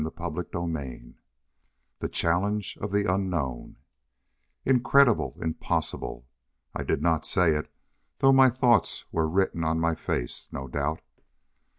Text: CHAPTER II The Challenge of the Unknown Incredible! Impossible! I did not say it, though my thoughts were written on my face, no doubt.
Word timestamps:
CHAPTER 0.17 0.43
II 0.59 1.13
The 1.99 2.09
Challenge 2.09 2.75
of 2.81 2.91
the 2.91 3.05
Unknown 3.05 3.77
Incredible! 4.65 5.37
Impossible! 5.39 6.27
I 6.73 6.81
did 6.81 7.03
not 7.03 7.23
say 7.23 7.51
it, 7.55 7.71
though 8.17 8.33
my 8.33 8.49
thoughts 8.49 9.05
were 9.11 9.29
written 9.29 9.63
on 9.63 9.79
my 9.79 9.93
face, 9.93 10.47
no 10.51 10.67
doubt. 10.67 11.03